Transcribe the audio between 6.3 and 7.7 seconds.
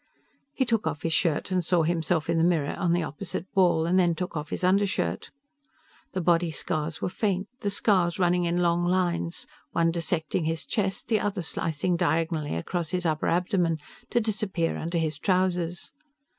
scars were faint, the